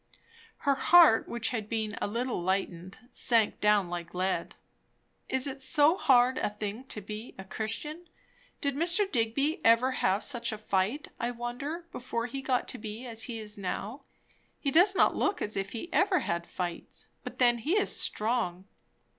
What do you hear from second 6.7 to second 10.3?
to be a Christian? Did Mr. Digby ever have